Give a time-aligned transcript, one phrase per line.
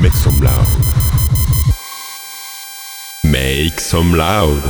[0.00, 0.66] Make some loud.
[3.24, 4.62] Make some loud.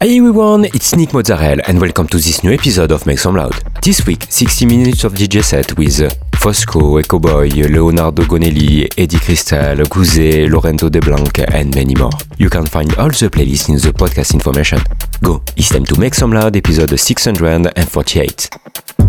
[0.00, 3.54] Hey everyone, it's Nick Mozzarella and welcome to this new episode of Make Some Loud.
[3.82, 5.98] This week, 60 minutes of DJ set with
[6.32, 12.10] Fosco, Echo Boy, Leonardo Gonelli, Eddie Cristal, Gouze, Lorenzo De Blanc and many more.
[12.38, 14.78] You can find all the playlists in the podcast information.
[15.22, 19.01] Go, it's time to Make Some Loud episode 648.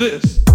[0.00, 0.49] This.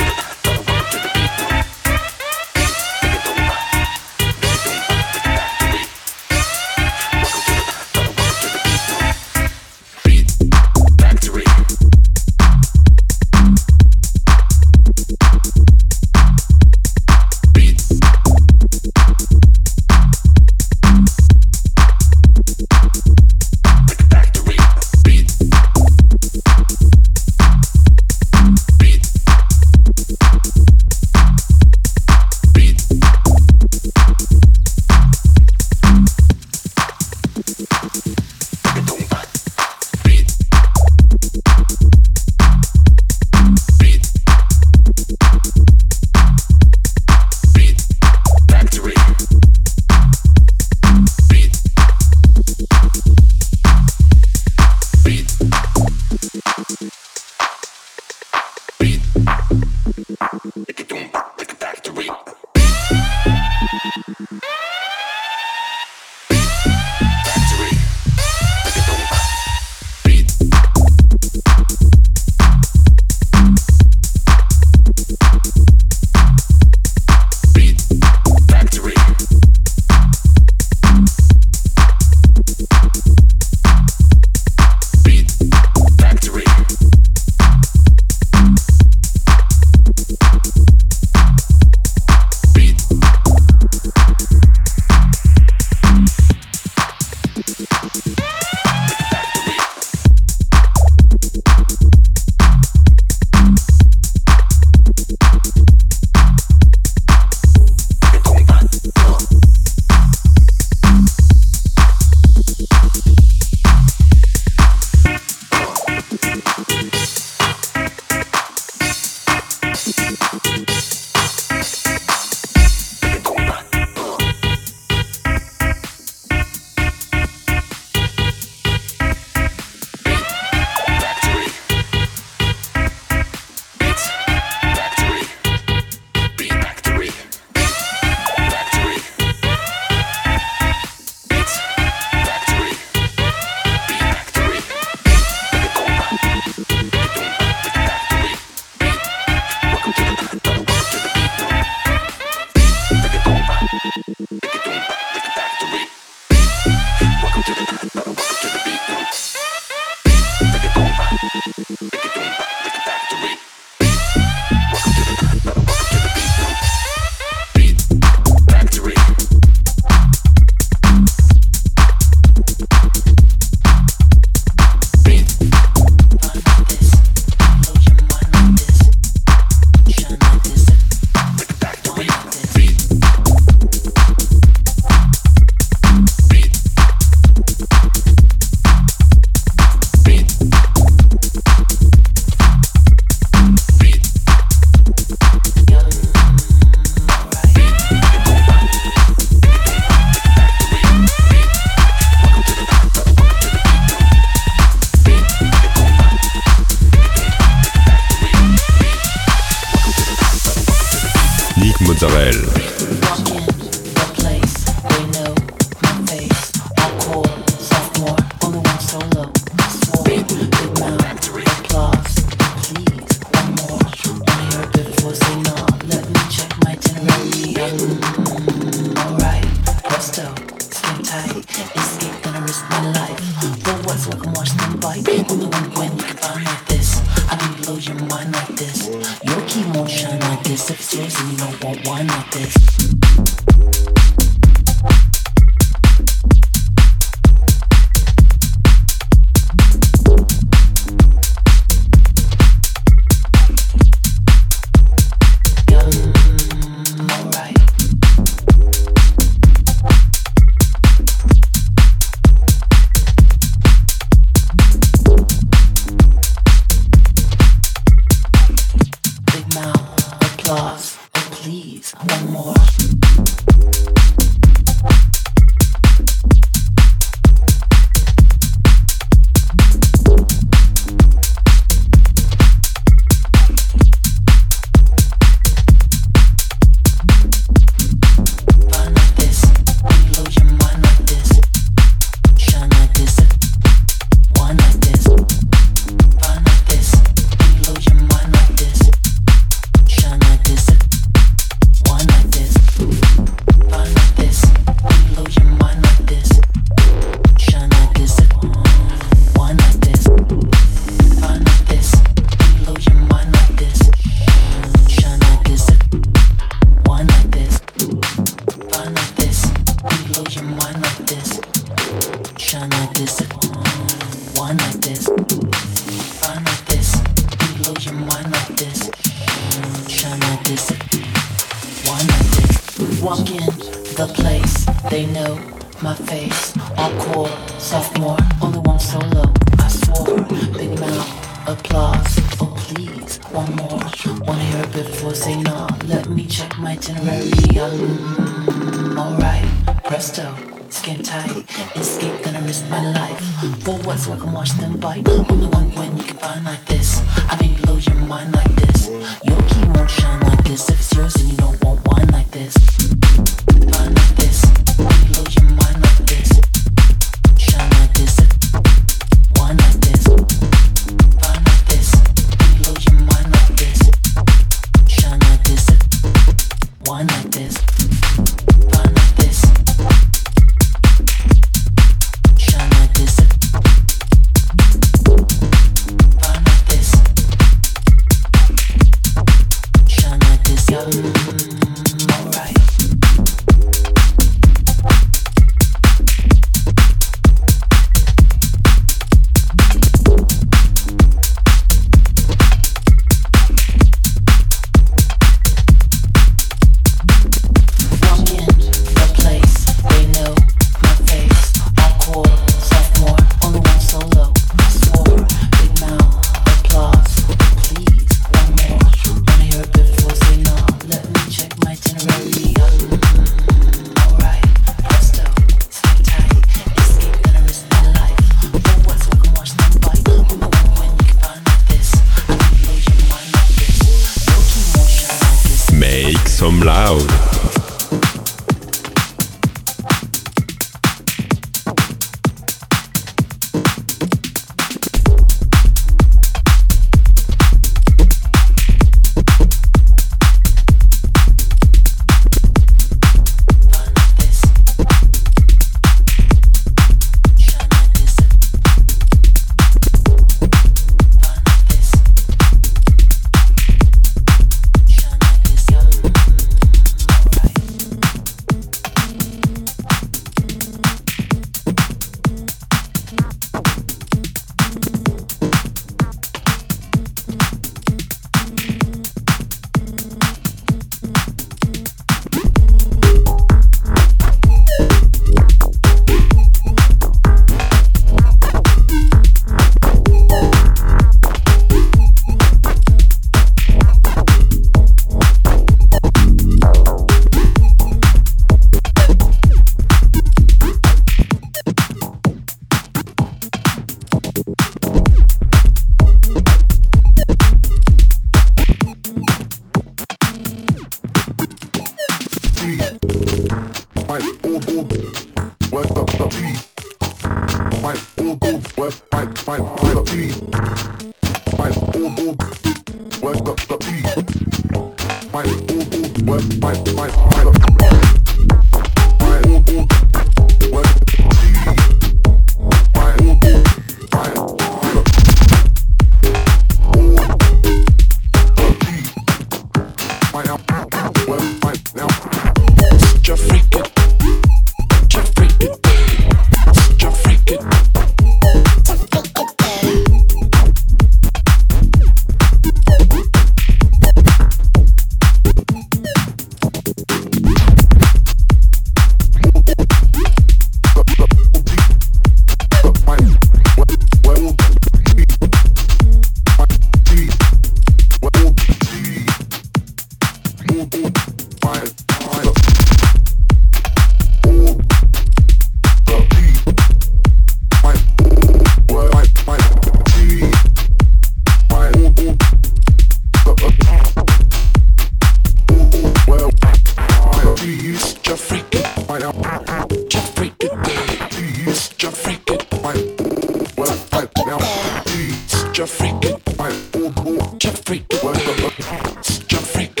[597.84, 600.00] freak it, jump freak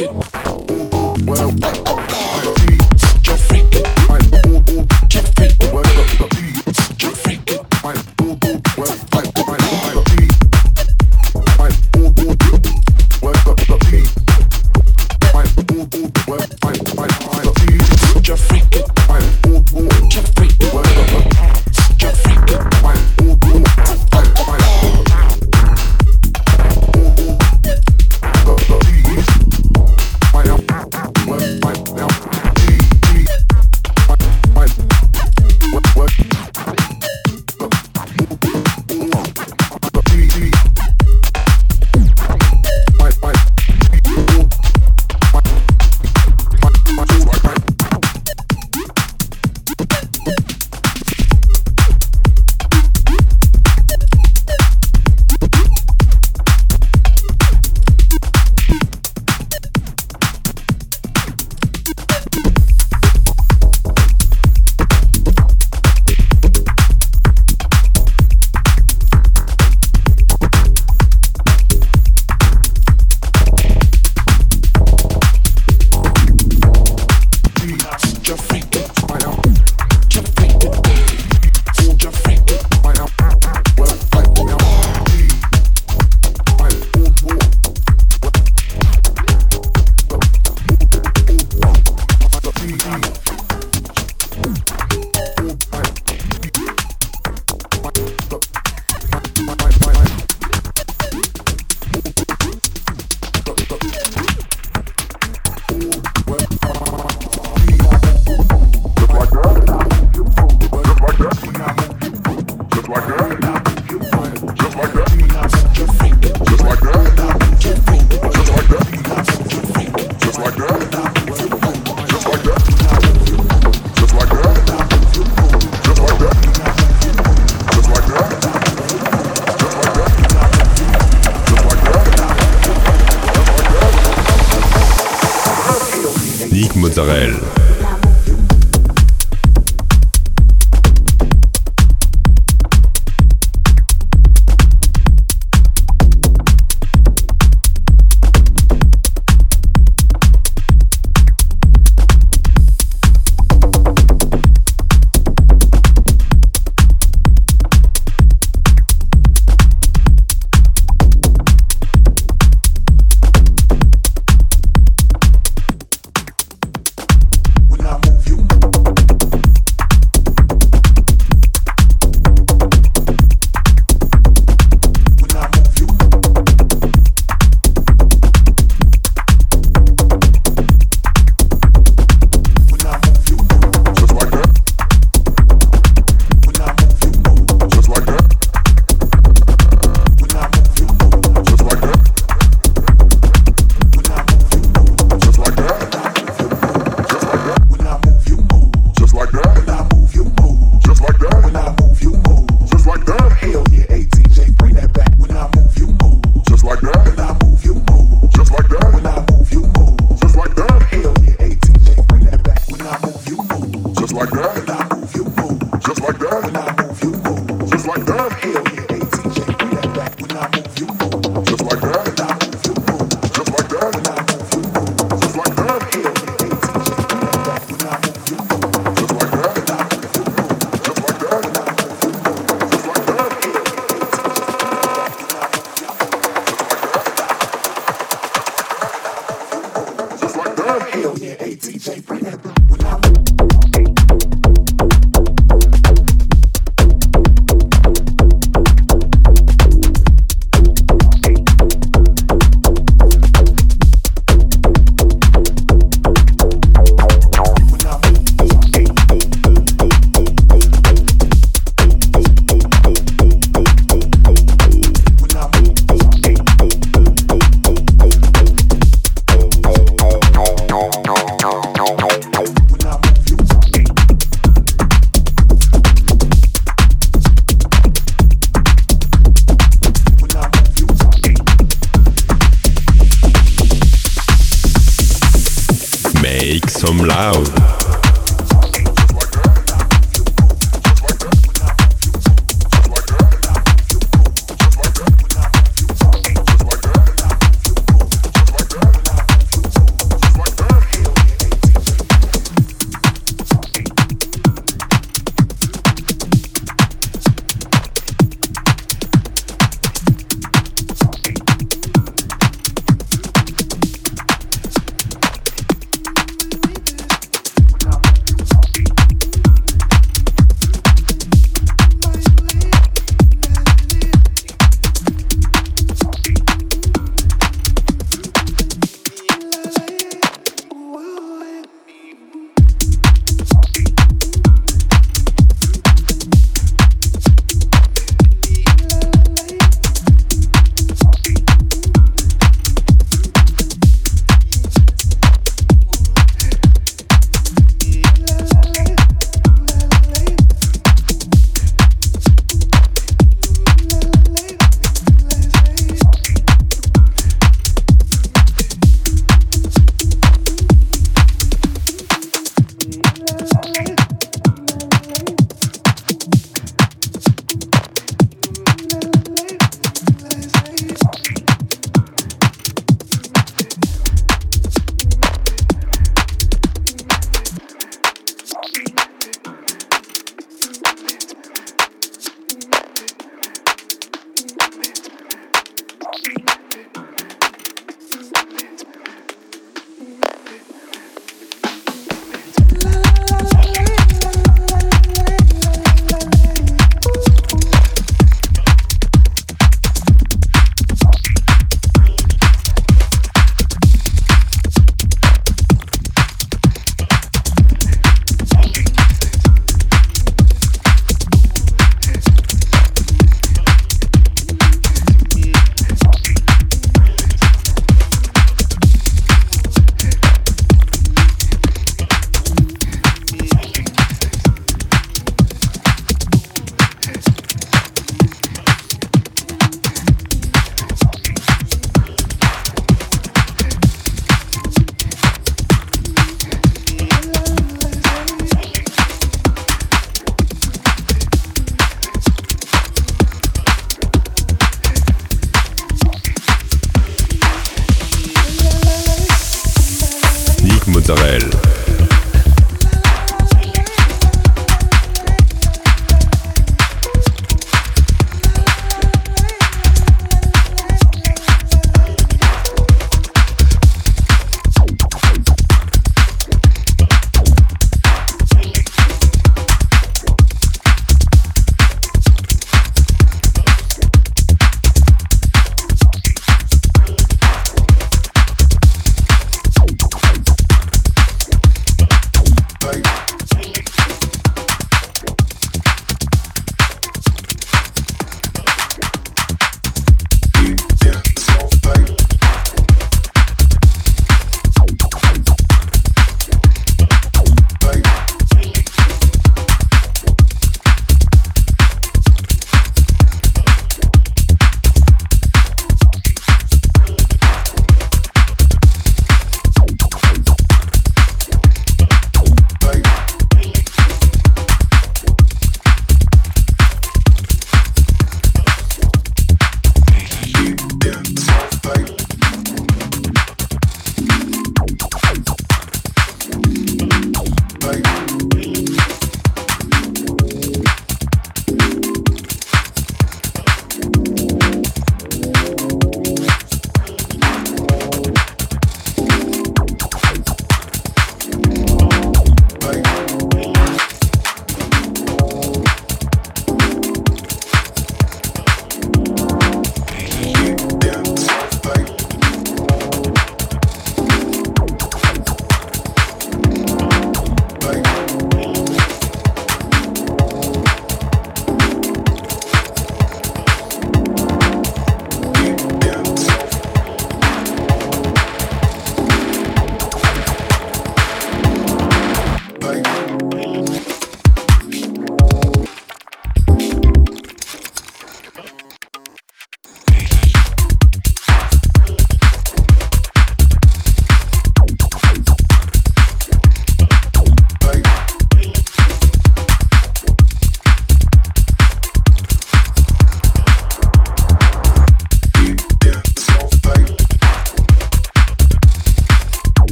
[451.08, 451.77] Hell.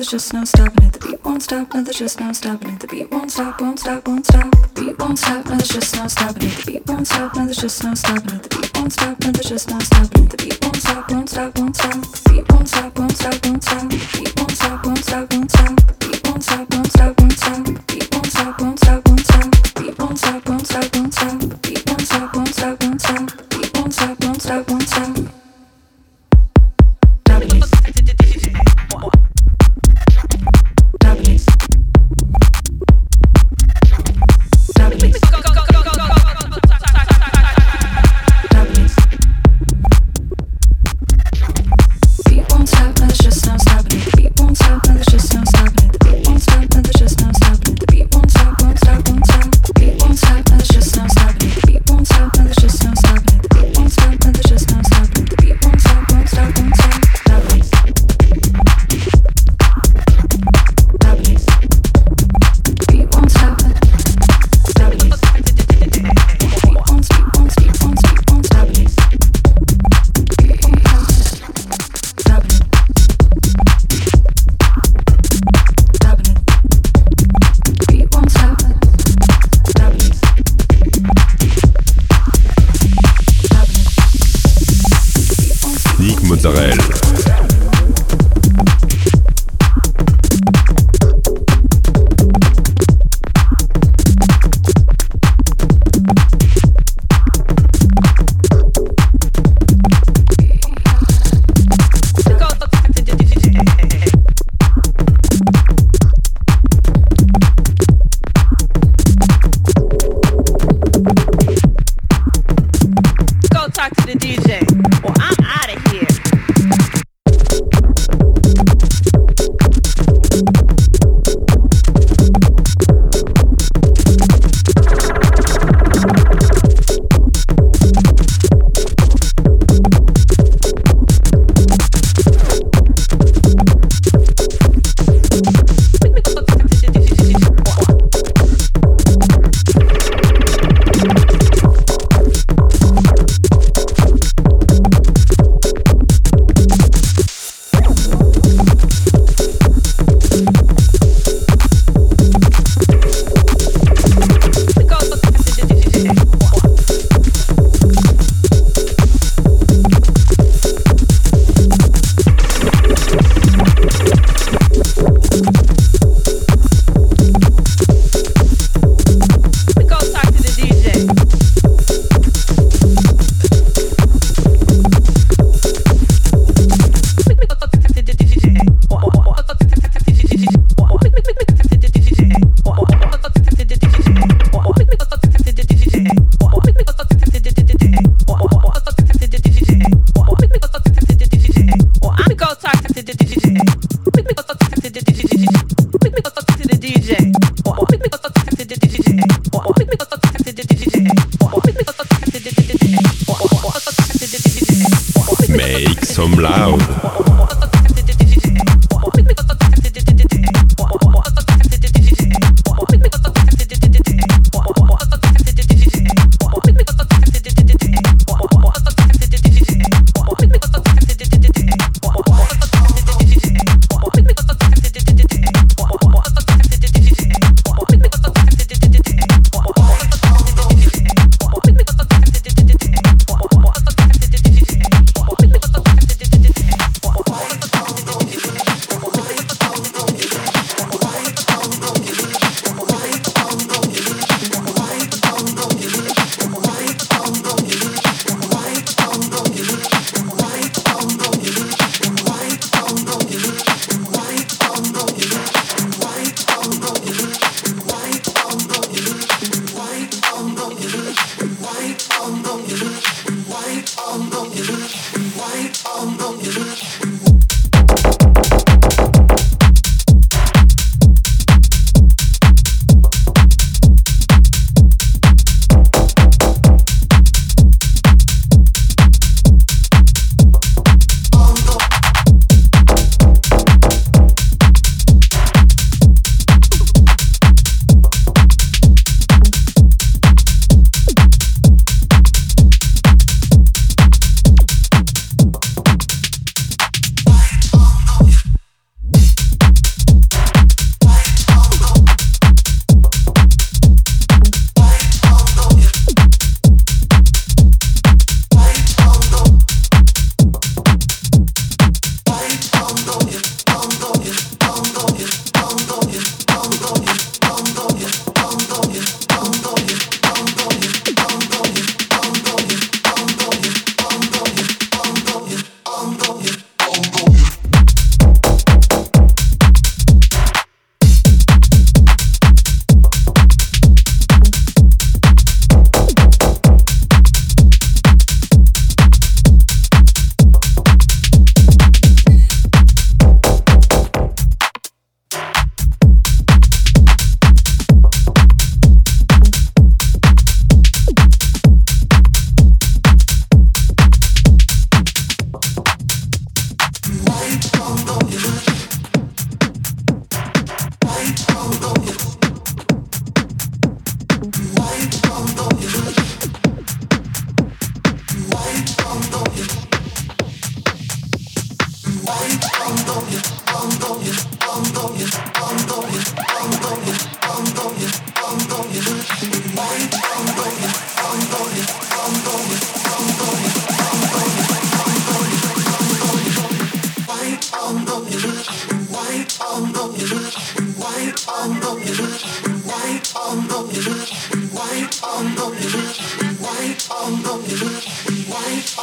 [0.00, 0.94] there's just no stopping it.
[0.94, 2.80] The beat won't stop, no, there's just no stopping it.
[2.80, 4.08] The beat won't stop, won't stop.
[4.08, 4.09] Won't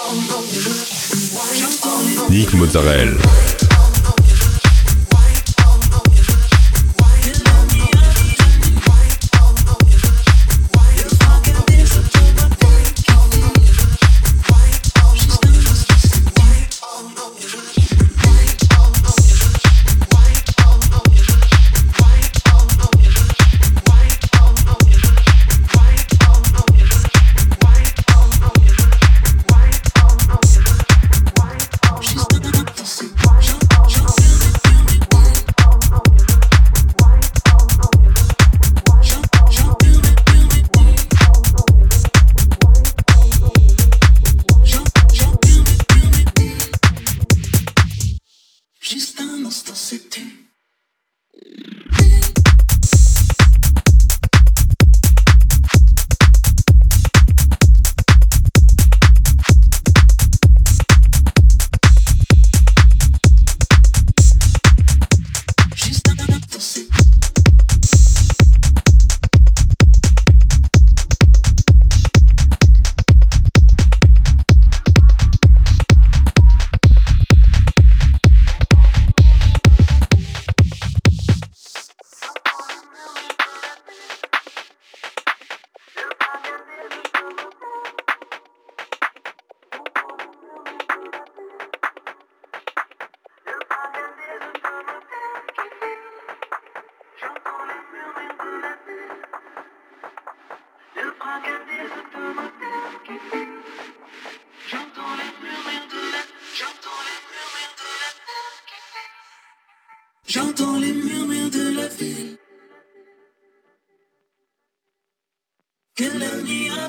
[0.07, 0.96] on the music.
[2.37, 3.66] Dominique Mozzarella.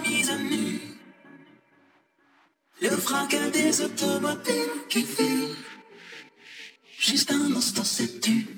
[0.00, 0.32] mise.
[2.80, 5.56] Le fracas des automobiles qui filent.
[6.98, 8.57] Juste un instant, sais-tu?